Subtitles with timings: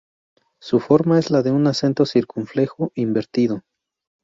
[0.59, 3.61] Su forma es la de un acento circunflejo invertido.